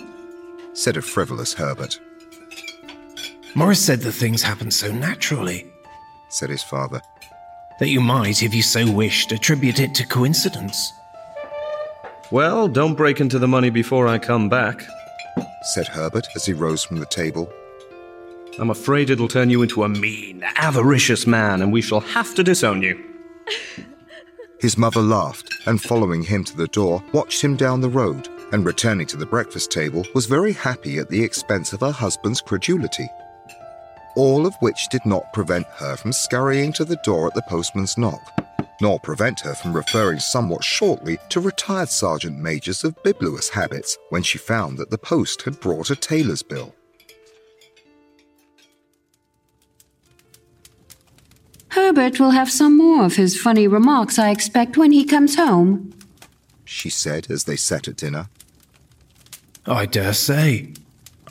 [0.74, 2.00] said a frivolous Herbert.
[3.56, 5.65] Morris said that things happen so naturally,
[6.30, 7.02] said his father,
[7.80, 10.94] that you might, if you so wished, attribute it to coincidence.
[12.30, 14.84] Well, don't break into the money before I come back,
[15.74, 17.52] said Herbert as he rose from the table.
[18.60, 22.43] I'm afraid it'll turn you into a mean, avaricious man, and we shall have to
[22.43, 23.02] disown you.
[24.60, 28.65] His mother laughed, and following him to the door, watched him down the road, and
[28.65, 33.08] returning to the breakfast table, was very happy at the expense of her husband's credulity.
[34.17, 37.98] All of which did not prevent her from scurrying to the door at the postman's
[37.98, 38.22] knock,
[38.82, 44.24] nor prevent her from referring somewhat shortly to retired sergeant majors of bibulous habits when
[44.24, 46.76] she found that the post had brought a tailor's bill.
[51.89, 55.91] Herbert will have some more of his funny remarks, I expect, when he comes home,
[56.63, 58.30] she said as they sat at dinner.
[59.65, 60.73] I dare say,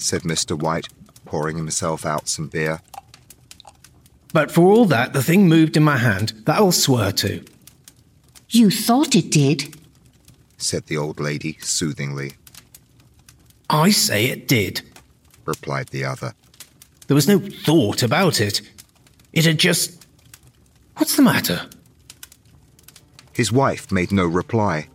[0.00, 0.60] said Mr.
[0.60, 0.88] White,
[1.24, 2.80] pouring himself out some beer.
[4.32, 7.44] But for all that, the thing moved in my hand, that I'll swear to.
[8.48, 9.76] You thought it did,
[10.56, 12.32] said the old lady soothingly.
[13.70, 14.80] I say it did,
[15.44, 16.34] replied the other.
[17.06, 18.60] There was no thought about it.
[19.32, 19.97] It had just
[20.98, 21.64] What's the matter?
[23.32, 24.88] His wife made no reply.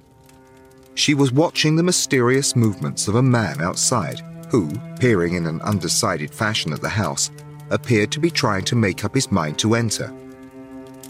[0.95, 6.35] She was watching the mysterious movements of a man outside who, peering in an undecided
[6.35, 7.31] fashion at the house,
[7.69, 10.13] appeared to be trying to make up his mind to enter.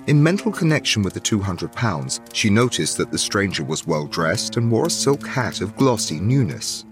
[0.05, 4.71] In mental connection with the £200, she noticed that the stranger was well dressed and
[4.71, 6.85] wore a silk hat of glossy newness.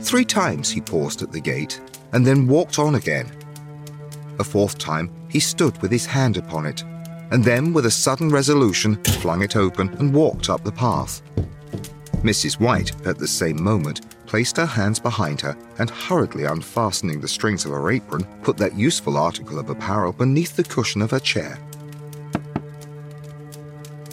[0.00, 3.30] Three times he paused at the gate and then walked on again.
[4.38, 6.82] A fourth time, he stood with his hand upon it
[7.34, 11.20] and then, with a sudden resolution, flung it open and walked up the path.
[12.22, 12.60] Mrs.
[12.60, 17.64] White, at the same moment, placed her hands behind her and, hurriedly unfastening the strings
[17.64, 21.58] of her apron, put that useful article of apparel beneath the cushion of her chair.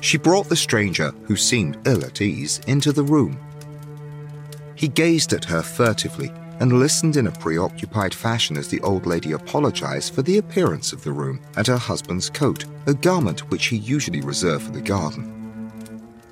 [0.02, 3.40] She brought the stranger, who seemed ill at ease, into the room.
[4.74, 9.32] He gazed at her furtively and listened in a preoccupied fashion as the old lady
[9.32, 13.78] apologized for the appearance of the room and her husband's coat, a garment which he
[13.78, 15.72] usually reserved for the garden.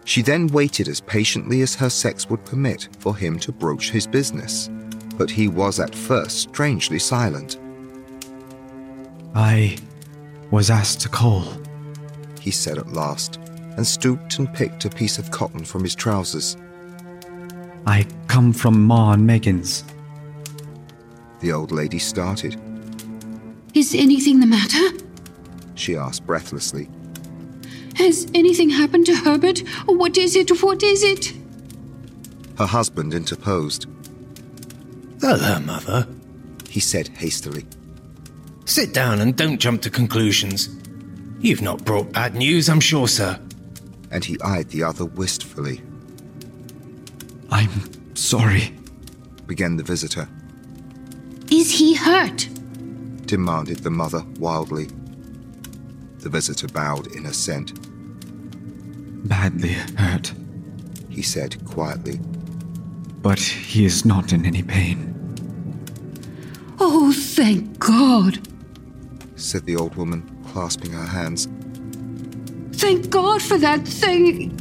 [0.05, 4.05] She then waited as patiently as her sex would permit for him to broach his
[4.05, 4.69] business,
[5.17, 7.57] but he was at first strangely silent.
[9.33, 9.77] I
[10.51, 11.43] was asked to call,
[12.39, 13.37] he said at last,
[13.77, 16.55] and stooped and picked a piece of cotton from his trousers.
[17.87, 19.83] I come from Maw and Meggins.
[21.39, 22.60] The old lady started.
[23.73, 24.97] Is anything the matter?
[25.75, 26.89] She asked breathlessly.
[27.95, 29.60] Has anything happened to Herbert?
[29.86, 30.62] What is it?
[30.62, 31.34] What is it?
[32.57, 33.88] Her husband interposed.
[35.22, 36.07] Hello, Mother,
[36.70, 37.66] he said hastily.
[38.66, 40.70] Sit down and don't jump to conclusions.
[41.39, 43.39] You've not brought bad news, I'm sure, sir.
[44.11, 45.82] And he eyed the other wistfully.
[47.51, 48.74] I'm sorry,
[49.47, 50.28] began the visitor.
[51.52, 52.47] Is he hurt?
[53.26, 54.88] demanded the mother wildly.
[56.20, 57.74] The visitor bowed in assent.
[59.28, 60.34] Badly hurt,
[61.10, 62.20] he said quietly.
[63.22, 65.16] But he is not in any pain.
[66.80, 68.39] Oh, thank God,
[69.36, 71.47] said the old woman, clasping her hands.
[72.74, 74.58] Thank God for that thing.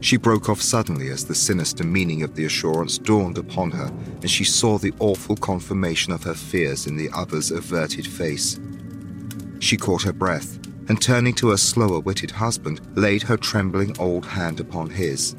[0.00, 3.86] She broke off suddenly as the sinister meaning of the assurance dawned upon her,
[4.20, 8.60] and she saw the awful confirmation of her fears in the other's averted face.
[9.58, 14.24] She caught her breath, and turning to her slower witted husband, laid her trembling old
[14.24, 15.34] hand upon his.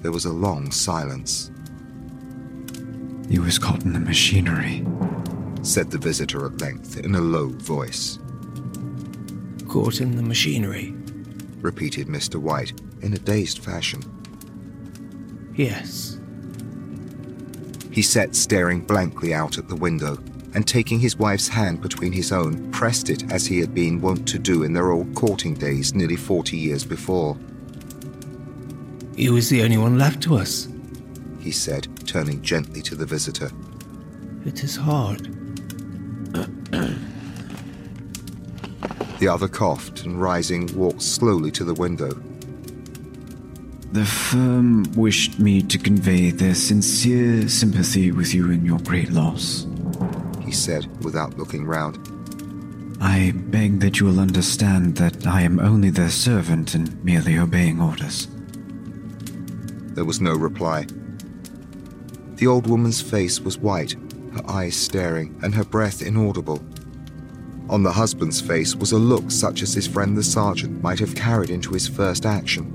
[0.00, 1.50] There was a long silence.
[3.28, 4.86] You was caught in the machinery,
[5.62, 8.18] said the visitor at length in a low voice.
[9.68, 10.94] Caught in the machinery,
[11.60, 12.36] repeated Mr.
[12.36, 14.02] White in a dazed fashion.
[15.54, 16.18] Yes.
[17.90, 20.18] He sat staring blankly out at the window
[20.54, 24.26] and taking his wife's hand between his own, pressed it as he had been wont
[24.28, 27.36] to do in their old courting days nearly 40 years before.
[29.14, 30.68] You was the only one left to us.
[31.40, 33.50] He said, turning gently to the visitor.
[34.44, 35.34] It is hard.
[39.18, 42.10] The other coughed and, rising, walked slowly to the window.
[43.90, 49.66] The firm wished me to convey their sincere sympathy with you in your great loss.
[50.44, 51.98] He said without looking round.
[53.00, 57.80] I beg that you will understand that I am only their servant and merely obeying
[57.80, 58.28] orders.
[59.94, 60.86] There was no reply.
[62.34, 63.96] The old woman's face was white,
[64.32, 66.62] her eyes staring, and her breath inaudible.
[67.68, 71.14] On the husband's face was a look such as his friend the sergeant might have
[71.14, 72.74] carried into his first action.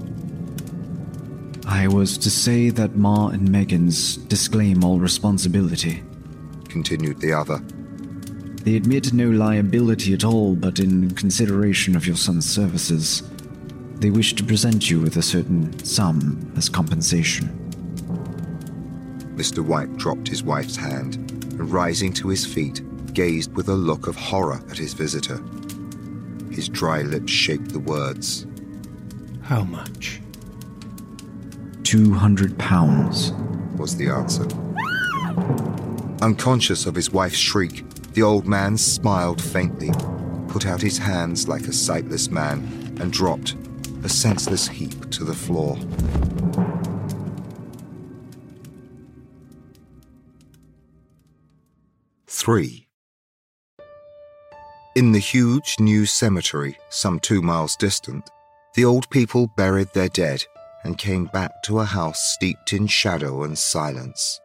[1.66, 6.04] I was to say that Maw and Meggins disclaim all responsibility,
[6.70, 7.58] continued the other.
[8.64, 13.24] They admit no liability at all, but in consideration of your son's services,
[13.96, 17.50] they wish to present you with a certain sum as compensation.
[19.36, 19.66] Mr.
[19.66, 22.82] White dropped his wife's hand and, rising to his feet,
[23.14, 25.42] gazed with a look of horror at his visitor.
[26.52, 28.46] His dry lips shaped the words.
[29.42, 30.22] How much?
[31.84, 33.32] Two hundred pounds,
[33.78, 34.48] was the answer.
[36.24, 37.84] Unconscious of his wife's shriek,
[38.14, 39.92] the old man smiled faintly,
[40.48, 42.60] put out his hands like a sightless man,
[43.02, 43.56] and dropped,
[44.04, 45.78] a senseless heap, to the floor.
[52.28, 52.88] Three.
[54.96, 58.30] In the huge new cemetery, some two miles distant,
[58.76, 60.44] the old people buried their dead
[60.84, 64.40] and came back to a house steeped in shadow and silence.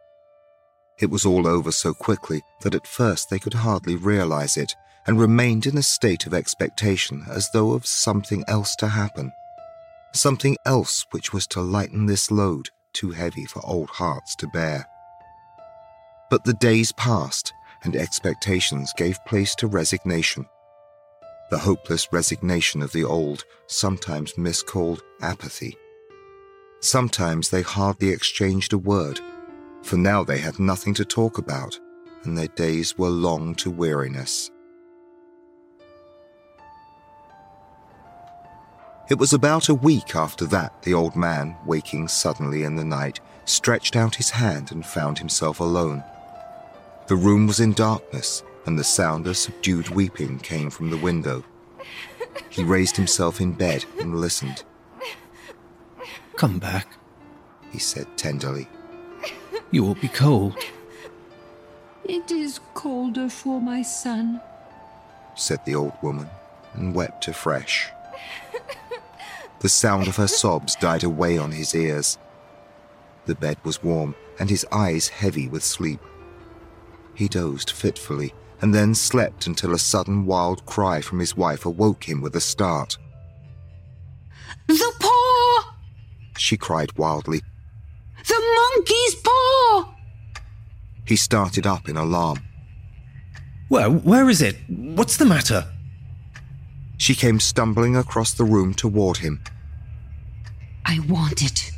[0.99, 4.73] It was all over so quickly that at first they could hardly realize it
[5.05, 9.31] and remained in a state of expectation as though of something else to happen.
[10.15, 14.87] Something else which was to lighten this load too heavy for old hearts to bear.
[16.31, 20.45] But the days passed and expectations gave place to resignation.
[21.49, 25.77] The hopeless resignation of the old, sometimes miscalled apathy.
[26.81, 29.19] Sometimes they hardly exchanged a word,
[29.81, 31.79] for now they had nothing to talk about,
[32.23, 34.51] and their days were long to weariness.
[39.09, 43.19] It was about a week after that the old man, waking suddenly in the night,
[43.45, 46.03] stretched out his hand and found himself alone.
[47.09, 51.43] The room was in darkness, and the sound of subdued weeping came from the window.
[52.51, 54.63] He raised himself in bed and listened.
[56.35, 56.87] Come back,
[57.71, 58.69] he said tenderly.
[59.71, 60.55] You will be cold.
[62.03, 64.39] It is colder for my son,
[65.33, 66.29] said the old woman,
[66.73, 67.89] and wept afresh.
[69.61, 72.19] The sound of her sobs died away on his ears.
[73.25, 76.01] The bed was warm, and his eyes heavy with sleep.
[77.19, 82.07] He dozed fitfully and then slept until a sudden wild cry from his wife awoke
[82.07, 82.97] him with a start.
[84.67, 85.75] The paw!
[86.37, 87.41] She cried wildly.
[88.25, 89.93] The monkey's paw!
[91.03, 92.39] He started up in alarm.
[93.67, 94.55] Where, where is it?
[94.69, 95.65] What's the matter?
[96.97, 99.43] She came stumbling across the room toward him.
[100.85, 101.69] I want it,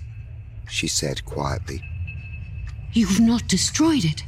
[0.70, 1.82] she said quietly.
[2.94, 4.22] You've not destroyed it.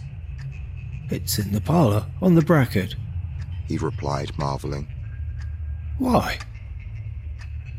[1.10, 2.96] It's in the parlour, on the bracket,
[3.68, 4.88] he replied, marvelling.
[5.98, 6.40] Why?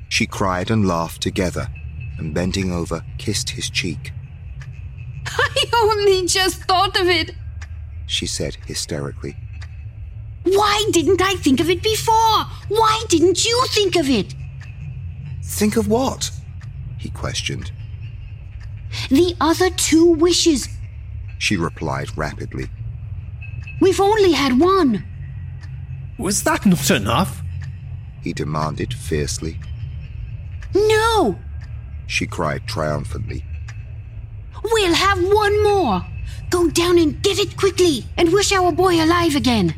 [0.09, 1.68] She cried and laughed together,
[2.18, 4.12] and bending over, kissed his cheek.
[5.27, 7.33] I only just thought of it,
[8.07, 9.37] she said hysterically.
[10.45, 12.45] Why didn't I think of it before?
[12.68, 14.35] Why didn't you think of it?
[15.43, 16.31] Think of what?
[16.99, 17.70] he questioned.
[19.11, 20.68] The other two wishes,
[21.39, 22.68] she replied rapidly.
[23.81, 25.05] We've only had one.
[26.18, 27.43] Was that not enough?
[28.22, 29.59] He demanded fiercely.
[30.75, 31.39] No!
[32.07, 33.45] She cried triumphantly.
[34.62, 36.07] We'll have one more.
[36.51, 39.75] Go down and get it quickly and wish our boy alive again.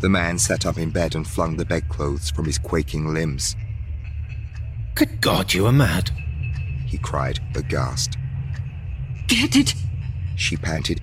[0.00, 3.54] The man sat up in bed and flung the bedclothes from his quaking limbs.
[4.94, 6.10] Good God, you are mad!
[6.86, 8.16] He cried, aghast.
[9.28, 9.74] Get it!
[10.36, 11.00] She panted.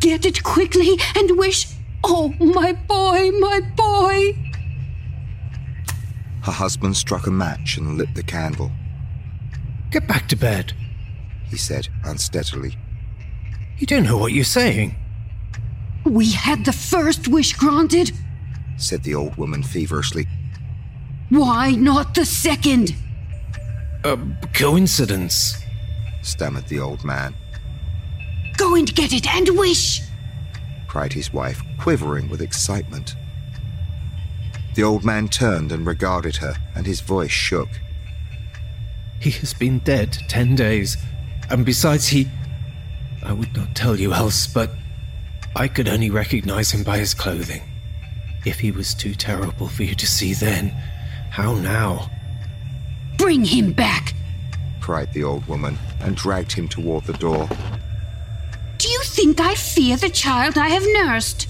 [0.00, 1.66] Get it quickly and wish.
[2.04, 4.36] Oh, my boy, my boy!
[6.42, 8.70] Her husband struck a match and lit the candle.
[9.90, 10.72] Get back to bed,
[11.50, 12.76] he said unsteadily.
[13.78, 14.94] You don't know what you're saying.
[16.04, 18.12] We had the first wish granted.
[18.76, 20.26] said the old woman feverishly.
[21.28, 22.94] Why not the second?
[24.04, 24.18] A
[24.54, 25.58] coincidence.
[26.22, 27.34] stammered the old man.
[28.58, 30.02] Go and get it and wish.
[30.88, 33.14] cried his wife, quivering with excitement.
[34.74, 37.68] The old man turned and regarded her, and his voice shook.
[39.20, 40.96] He has been dead ten days,
[41.50, 42.28] and besides, he.
[43.22, 44.70] I would not tell you else, but
[45.56, 47.62] I could only recognize him by his clothing.
[48.44, 50.70] If he was too terrible for you to see then,
[51.30, 52.10] how now?
[53.16, 54.14] Bring him back.
[54.80, 57.48] cried the old woman, and dragged him toward the door.
[59.18, 61.48] Think I fear the child I have nursed?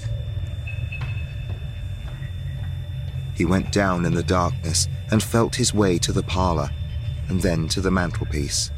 [3.35, 6.71] He went down in the darkness and felt his way to the parlor,
[7.27, 8.71] and then to the mantelpiece.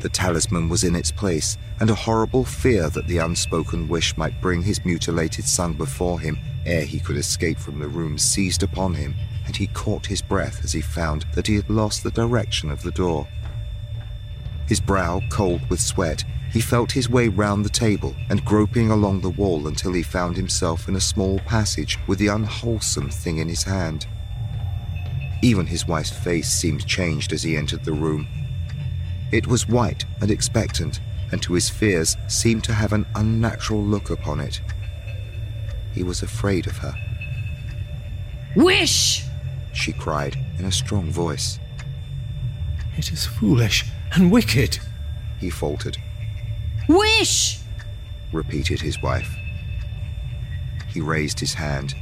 [0.00, 4.40] The talisman was in its place, and a horrible fear that the unspoken wish might
[4.40, 8.94] bring his mutilated son before him ere he could escape from the room seized upon
[8.94, 12.70] him, and he caught his breath as he found that he had lost the direction
[12.70, 13.26] of the door.
[14.68, 16.22] His brow cold with sweat,
[16.52, 20.36] he felt his way round the table and groping along the wall until he found
[20.36, 24.06] himself in a small passage with the unwholesome thing in his hand.
[25.42, 28.26] Even his wife's face seemed changed as he entered the room.
[29.30, 34.10] It was white and expectant, and to his fears seemed to have an unnatural look
[34.10, 34.60] upon it.
[35.92, 36.94] He was afraid of her.
[38.56, 39.24] Wish!
[39.74, 41.58] She cried in a strong voice.
[42.96, 43.84] It is foolish
[44.14, 44.78] and wicked.
[45.38, 45.98] He faltered,
[46.88, 47.58] Wish!
[48.32, 49.34] repeated his wife.
[50.88, 51.94] He raised his hand.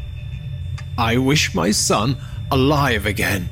[0.97, 2.17] I wish my son
[2.51, 3.49] alive again.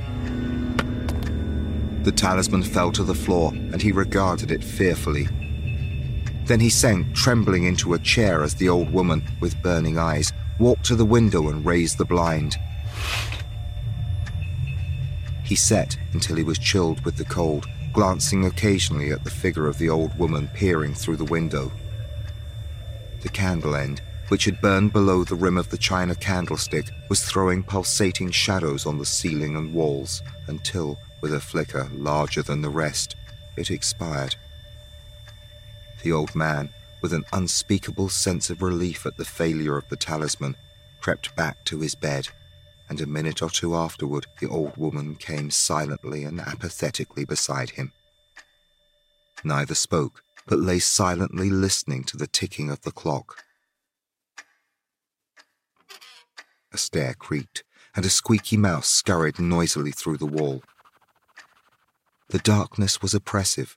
[2.04, 5.28] The talisman fell to the floor, and he regarded it fearfully.
[6.44, 10.84] Then he sank trembling into a chair as the old woman, with burning eyes, walked
[10.84, 12.56] to the window and raised the blind.
[15.42, 19.78] He sat until he was chilled with the cold, glancing occasionally at the figure of
[19.78, 21.70] the old woman peering through the window.
[23.22, 27.62] The candle end, which had burned below the rim of the china candlestick, was throwing
[27.62, 33.14] pulsating shadows on the ceiling and walls until, with a flicker larger than the rest,
[33.56, 34.34] it expired.
[36.02, 36.70] The old man,
[37.00, 40.56] with an unspeakable sense of relief at the failure of the talisman,
[41.00, 42.28] crept back to his bed,
[42.88, 47.92] and a minute or two afterward the old woman came silently and apathetically beside him.
[49.42, 53.42] Neither spoke, but lay silently listening to the ticking of the clock.
[56.72, 57.62] A stair creaked,
[57.94, 60.62] and a squeaky mouse scurried noisily through the wall.
[62.28, 63.76] The darkness was oppressive,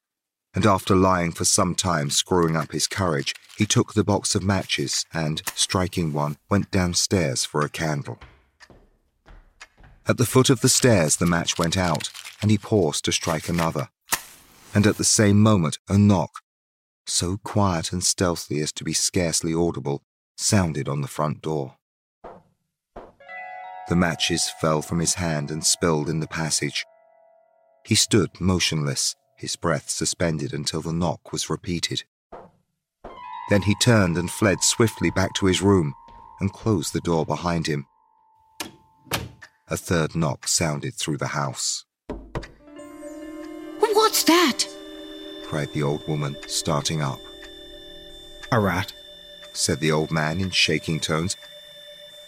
[0.56, 4.44] and after lying for some time screwing up his courage, he took the box of
[4.44, 8.18] matches and, striking one, went downstairs for a candle.
[10.10, 12.10] At the foot of the stairs, the match went out,
[12.42, 13.90] and he paused to strike another.
[14.74, 16.42] And at the same moment, a knock,
[17.06, 20.04] so quiet and stealthy as to be scarcely audible,
[20.38, 21.76] sounded on the front door.
[23.90, 26.86] The matches fell from his hand and spilled in the passage.
[27.86, 32.04] He stood motionless, his breath suspended until the knock was repeated.
[33.50, 35.94] Then he turned and fled swiftly back to his room
[36.40, 37.88] and closed the door behind him.
[39.70, 41.84] A third knock sounded through the house.
[43.80, 44.66] What's that?
[45.44, 47.20] cried the old woman, starting up.
[48.54, 48.94] A rat.
[49.52, 51.36] Said the old man in shaking tones.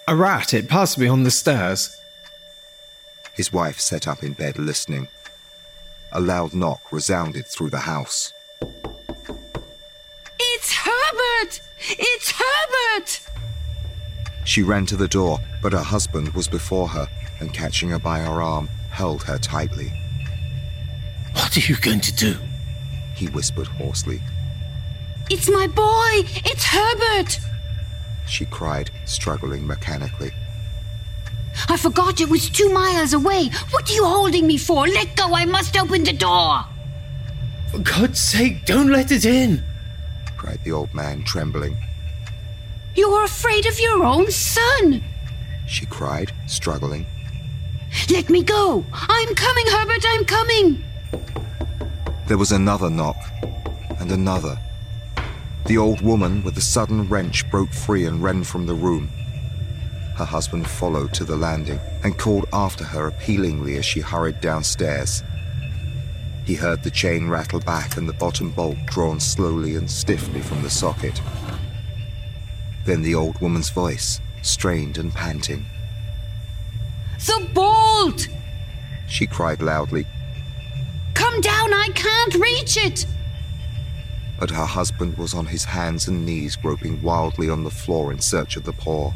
[0.09, 0.53] A rat.
[0.53, 1.95] It passed me on the stairs.
[3.35, 5.07] His wife sat up in bed listening.
[6.11, 8.33] A loud knock resounded through the house.
[10.37, 11.61] It's Herbert!
[11.87, 13.21] It's Herbert!
[14.43, 17.07] She ran to the door, but her husband was before her
[17.39, 19.91] and, catching her by her arm, held her tightly.
[21.33, 22.35] What are you going to do?
[23.15, 24.21] He whispered hoarsely.
[25.29, 26.27] It's my boy!
[26.45, 27.39] It's Herbert!
[28.27, 30.31] She cried, struggling mechanically.
[31.67, 33.49] I forgot it was two miles away.
[33.71, 34.87] What are you holding me for?
[34.87, 36.65] Let go, I must open the door!
[37.71, 39.63] For God's sake, don't let it in!
[40.37, 41.77] cried the old man, trembling.
[42.95, 45.03] You're afraid of your own son!
[45.67, 47.05] She cried, struggling.
[48.09, 48.85] Let me go!
[48.91, 50.83] I'm coming, Herbert, I'm coming!
[52.27, 53.17] There was another knock,
[53.99, 54.59] and another.
[55.65, 59.09] The old woman, with a sudden wrench, broke free and ran from the room.
[60.15, 65.23] Her husband followed to the landing and called after her appealingly as she hurried downstairs.
[66.45, 70.61] He heard the chain rattle back and the bottom bolt drawn slowly and stiffly from
[70.61, 71.21] the socket.
[72.85, 75.65] Then the old woman's voice, strained and panting.
[77.26, 78.28] The bolt!
[79.07, 80.05] She cried loudly,
[81.13, 83.05] Come down, I can't reach it!
[84.39, 88.20] but her husband was on his hands and knees groping wildly on the floor in
[88.20, 89.11] search of the paw.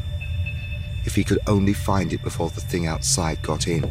[1.05, 3.89] If he could only find it before the thing outside got in.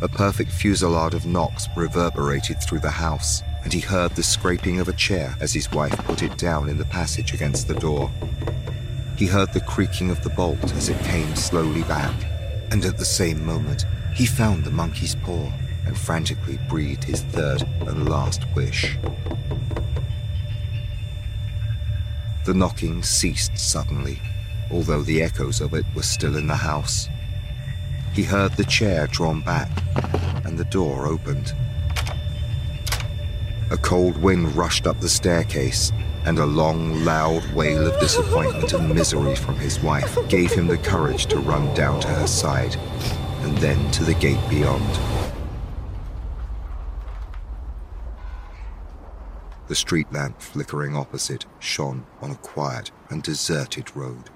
[0.00, 4.88] A perfect fusillade of knocks reverberated through the house, and he heard the scraping of
[4.88, 8.10] a chair as his wife put it down in the passage against the door.
[9.16, 12.14] He heard the creaking of the bolt as it came slowly back,
[12.74, 15.48] and at the same moment, he found the monkey's paw
[15.86, 18.98] and frantically breathed his third and last wish.
[22.44, 24.20] The knocking ceased suddenly,
[24.72, 27.08] although the echoes of it were still in the house.
[28.12, 29.70] He heard the chair drawn back
[30.44, 31.54] and the door opened.
[33.70, 35.92] A cold wind rushed up the staircase,
[36.24, 40.78] and a long, loud wail of disappointment and misery from his wife gave him the
[40.78, 42.76] courage to run down to her side
[43.42, 44.98] and then to the gate beyond.
[49.68, 54.30] The street lamp flickering opposite shone on a quiet and deserted road.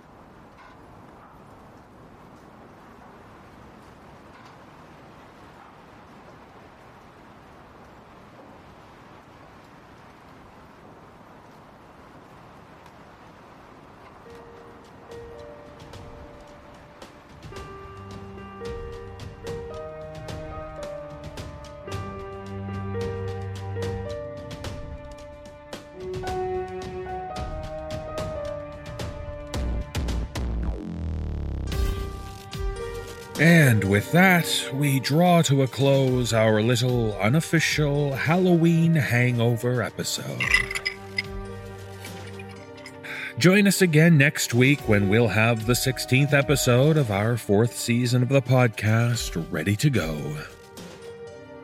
[33.41, 40.43] And with that, we draw to a close our little unofficial Halloween hangover episode.
[43.39, 48.25] Join us again next week when we'll have the 16th episode of our fourth season
[48.25, 50.37] of the podcast ready to go.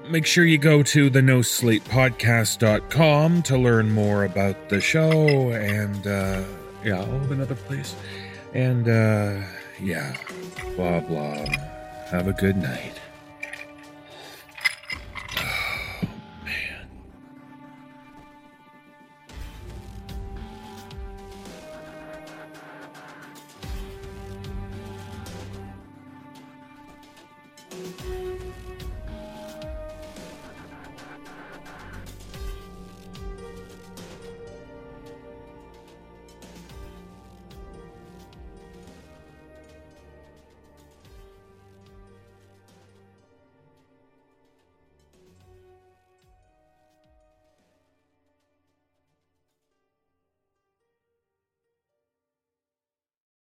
[0.09, 5.51] Make sure you go to the no sleep podcast.com to learn more about the show
[5.51, 6.45] and, uh,
[6.85, 7.97] yeah, oh, another place.
[8.53, 9.45] And, uh,
[9.81, 10.17] yeah,
[10.77, 11.47] blah, blah.
[12.11, 13.04] Have a good night.